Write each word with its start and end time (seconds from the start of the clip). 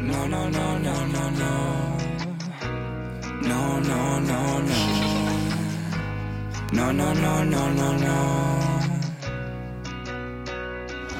No, 0.00 0.26
no, 0.26 0.48
no, 0.48 0.78
no, 0.78 1.06
no, 1.06 1.30
no. 1.30 1.96
No, 3.42 3.78
no, 3.80 4.18
no, 4.20 4.60
no. 4.60 4.96
No, 6.72 6.92
no, 6.92 7.12
no, 7.14 7.44
no, 7.44 7.72
no, 7.72 7.96
no. 7.96 8.18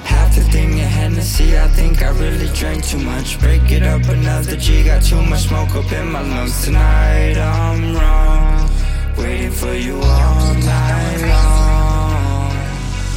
Half 0.04 0.34
the 0.34 0.42
thing 0.52 0.72
in 0.72 0.78
Hennessy, 0.78 1.58
I 1.58 1.68
think 1.68 2.02
I 2.02 2.10
really 2.10 2.48
drank 2.48 2.84
too 2.84 2.98
much. 2.98 3.40
Break 3.40 3.70
it 3.70 3.82
up 3.82 4.04
another 4.04 4.56
G, 4.56 4.84
got 4.84 5.02
too 5.02 5.22
much 5.22 5.48
smoke 5.48 5.74
up 5.74 5.90
in 5.92 6.12
my 6.12 6.20
lungs 6.20 6.64
tonight. 6.64 7.38
I'm 7.38 7.96
wrong, 7.96 8.70
waiting 9.16 9.52
for 9.52 9.72
you 9.72 9.96
all 10.02 10.54
night 10.54 11.22
long. 11.22 12.50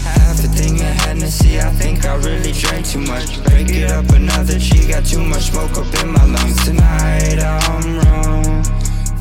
Half 0.04 0.38
the 0.38 0.48
thing 0.48 0.78
in 0.78 0.94
Hennessy, 1.04 1.60
I 1.60 1.70
think 1.72 2.06
I 2.06 2.16
really 2.16 2.54
drank 2.54 2.86
too 2.86 3.02
much. 3.02 3.44
Break 3.44 3.70
it 3.70 3.92
up 3.92 4.08
another 4.10 4.58
G, 4.58 4.79
got 4.90 5.06
too 5.06 5.24
much 5.24 5.52
smoke 5.52 5.78
up 5.78 6.04
in 6.04 6.12
my 6.12 6.26
lungs 6.26 6.66
tonight. 6.66 7.38
I'm 7.40 8.00
wrong, 8.00 8.64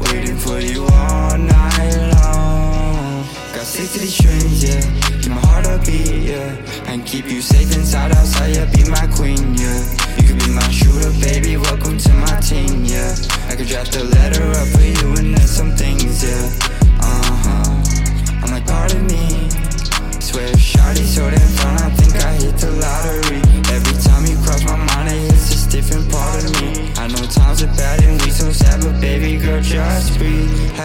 waiting 0.01 0.37
for 0.37 0.59
you 0.60 0.84
all 0.84 1.37
night 1.37 1.97
long. 2.15 3.23
Got 3.52 3.66
sick 3.66 3.91
to 3.91 3.98
these 3.98 4.15
strings, 4.15 4.65
yeah. 4.65 4.80
Keep 5.20 5.33
my 5.33 5.41
heart 5.46 5.66
upbeat, 5.66 6.24
yeah. 6.24 6.91
And 6.91 7.05
keep 7.05 7.27
you 7.27 7.43
safe 7.43 7.77
inside, 7.77 8.12
outside, 8.12 8.57
yeah. 8.57 8.65
Be 8.73 8.88
my 8.88 9.07
queen, 9.15 9.55
yeah. 9.57 9.80
You 10.16 10.29
could 10.29 10.38
be 10.38 10.51
my 10.51 10.69
shooter, 10.70 11.12
baby. 11.20 11.59
Welcome 11.59 11.98
to 11.98 12.12
my 12.15 12.41
team, 12.41 12.87
yeah. 12.87 13.15
I 13.48 13.55
could 13.55 13.66
draft 13.66 13.95
a 13.96 14.05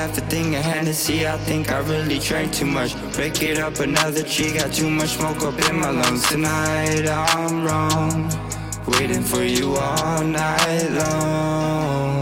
Half 0.04 0.18
a 0.18 0.22
thing 0.28 0.54
of 0.56 0.64
Hennessy, 0.66 1.26
I 1.26 1.38
think 1.38 1.72
I 1.72 1.78
really 1.78 2.20
drank 2.20 2.52
too 2.52 2.66
much. 2.66 2.94
Break 3.14 3.42
it 3.42 3.58
up 3.58 3.80
another 3.80 4.22
G, 4.23 4.54
got 4.54 4.73
too 4.73 4.90
much 4.90 5.12
smoke 5.12 5.42
up 5.44 5.58
in 5.70 5.80
my 5.80 5.92
lungs 5.92 6.28
tonight. 6.28 7.08
I'm 7.08 7.64
wrong, 7.64 8.30
waiting 8.86 9.24
for 9.24 9.44
you 9.44 9.78
all 9.78 10.22
night 10.22 10.90
long. 10.90 12.22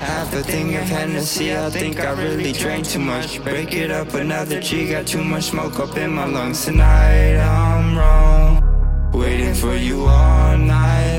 Half 0.00 0.34
a 0.34 0.42
thing 0.42 0.76
of 0.76 0.82
Hennessy, 0.82 1.56
I 1.56 1.70
think 1.70 1.98
I 1.98 2.10
really 2.10 2.52
drank 2.52 2.86
too 2.86 2.98
much. 2.98 3.42
Break 3.42 3.72
it 3.72 3.90
up 3.90 4.12
another 4.12 4.60
G, 4.60 4.90
got 4.90 5.06
too 5.06 5.24
much 5.24 5.44
smoke 5.44 5.80
up 5.80 5.96
in 5.96 6.10
my 6.10 6.26
lungs 6.26 6.66
tonight. 6.66 7.38
I'm 7.38 7.96
wrong, 7.96 9.10
waiting 9.14 9.54
for 9.54 9.74
you 9.74 10.04
all 10.04 10.58
night 10.58 11.17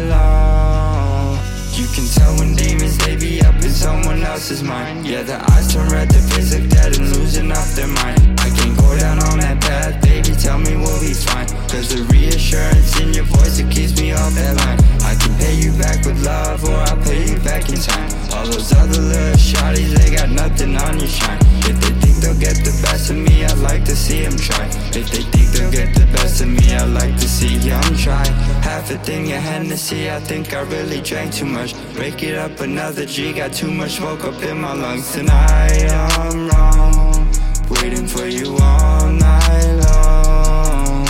someone 4.40 4.56
else's 4.56 4.64
mind. 4.64 5.06
Yeah, 5.06 5.24
the 5.24 5.38
eyes 5.52 5.74
turn 5.74 5.90
red, 5.90 6.10
the 6.10 6.20
face 6.32 6.54
look 6.54 6.70
dead 6.70 6.98
and 6.98 7.16
losing 7.16 7.52
off 7.52 7.76
their 7.76 7.88
mind. 7.88 8.40
I 8.40 8.50
can't 8.50 8.78
go 8.78 8.98
down 8.98 9.20
on 9.24 9.40
that 9.40 9.60
path, 9.62 10.02
baby. 10.02 10.32
Tell 10.36 10.58
me 10.58 10.76
we'll 10.76 11.00
be 11.00 11.14
fine. 11.14 11.48
Cause 11.68 11.90
the 11.90 12.04
reassurance 12.12 13.00
in 13.00 13.14
your 13.14 13.26
voice 13.26 13.60
it 13.60 13.70
keeps 13.70 14.00
me 14.00 14.14
off 14.14 14.34
that 14.36 14.56
line. 14.58 14.80
I 15.04 15.16
can 15.16 15.36
pay 15.38 15.56
you 15.56 15.72
back 15.78 16.06
with 16.06 16.24
love, 16.24 16.64
or 16.64 16.76
I'll 16.76 17.02
pay 17.04 17.30
you 17.30 17.38
back 17.40 17.70
in 17.70 17.80
time. 17.80 18.10
All 18.32 18.46
those 18.46 18.72
other 18.74 19.02
little 19.02 19.38
shawties, 19.38 19.92
they 19.98 20.16
got 20.16 20.30
nothing 20.30 20.76
on 20.78 21.00
your 21.00 21.10
shine. 21.10 21.40
If 21.68 21.76
they 21.82 21.94
think 22.00 22.16
they'll 22.24 22.40
get 22.40 22.56
the 22.64 22.76
best 22.82 23.10
of 23.10 23.18
me, 23.18 23.46
I'd 23.46 23.58
like 23.60 23.84
to 23.86 23.96
see 23.96 24.24
them 24.24 24.38
try. 24.38 24.66
If 24.96 25.12
they 25.12 25.39
get 25.72 25.94
the 25.94 26.06
best 26.12 26.42
of 26.42 26.48
me, 26.48 26.74
I'd 26.74 26.90
like 26.90 27.16
to 27.16 27.28
see 27.28 27.58
them 27.58 27.96
try. 27.96 28.26
Half 28.62 28.92
a 28.92 28.98
thing 28.98 29.32
of 29.32 29.42
Hennessy, 29.42 30.10
I 30.10 30.20
think 30.20 30.54
I 30.54 30.62
really 30.62 31.02
drank 31.02 31.34
too 31.34 31.46
much. 31.46 31.74
Break 31.94 32.24
it 32.24 32.38
up 32.38 32.60
another 32.60 33.06
G, 33.06 33.34
got 33.34 33.54
too 33.54 33.72
much 33.72 33.98
smoke 33.98 34.24
up 34.24 34.42
in 34.44 34.62
my 34.62 34.74
lungs 34.74 35.12
tonight. 35.12 35.90
I'm 35.92 36.50
wrong, 36.50 37.32
waiting 37.70 38.08
for 38.08 38.26
you 38.26 38.58
all 38.62 39.08
night 39.10 39.74
long. 39.86 41.06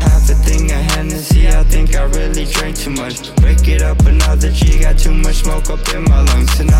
Half 0.00 0.30
a 0.30 0.34
thing 0.46 0.70
of 0.70 0.82
Hennessy, 0.92 1.48
I 1.48 1.62
think 1.64 1.94
I 1.94 2.04
really 2.04 2.44
drank 2.46 2.76
too 2.76 2.90
much. 2.90 3.34
Break 3.36 3.66
it 3.68 3.82
up 3.82 4.00
another 4.00 4.50
G, 4.50 4.80
got 4.80 4.98
too 4.98 5.14
much 5.14 5.36
smoke 5.36 5.70
up 5.70 5.88
in 5.94 6.04
my 6.04 6.22
lungs 6.22 6.56
tonight. 6.56 6.75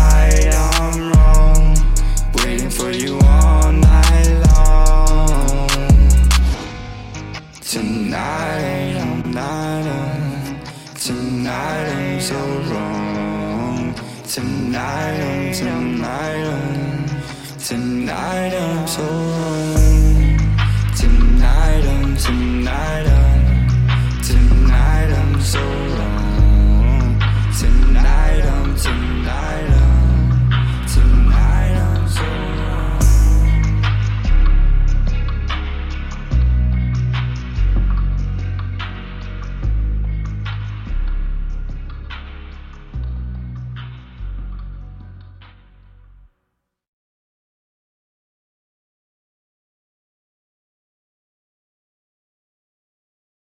Oh, 8.19 8.23
oh. 8.23 8.47
Tonight 8.47 8.95
I'm 8.97 9.31
not 9.31 9.87
on. 9.87 10.59
Tonight 10.95 11.89
I'm 11.89 12.19
so 12.19 12.35
wrong. 12.71 13.93
Tonight 14.23 15.19
I'm 15.21 15.53
tonight 15.53 16.45
I'm 16.47 17.59
tonight 17.59 18.53
I'm 18.53 18.87
so 18.87 19.03
wrong. 19.03 20.37
Tonight 20.95 21.85
I'm 21.85 22.17
tonight 22.17 23.07
I'm 23.07 23.26